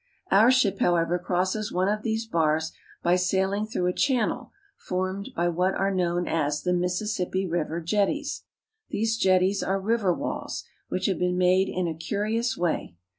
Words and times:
Our 0.31 0.49
ship, 0.49 0.79
however, 0.79 1.19
crosses 1.19 1.71
one 1.71 1.87
of 1.87 2.01
these 2.01 2.25
bars 2.25 2.71
by 3.03 3.15
sailing 3.17 3.67
through 3.67 3.85
a 3.85 3.93
channel 3.93 4.51
formed 4.75 5.29
by 5.35 5.47
what 5.49 5.75
are 5.75 5.93
known 5.93 6.27
as 6.27 6.63
the 6.63 6.73
Mis 6.73 6.99
sissippi 7.03 7.45
River 7.47 7.79
jetties. 7.79 8.41
These 8.89 9.15
jetties 9.15 9.61
are 9.61 9.79
river 9.79 10.11
walls, 10.11 10.63
which 10.89 11.05
have 11.05 11.19
been 11.19 11.37
made 11.37 11.69
in 11.69 11.87
a 11.87 11.93
curious 11.93 12.57
way. 12.57 12.95